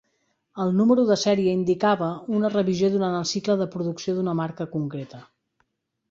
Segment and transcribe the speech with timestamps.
[0.61, 2.07] El número de sèrie indicava
[2.37, 5.21] una revisió durant el cicle de producció d'una marca concreta.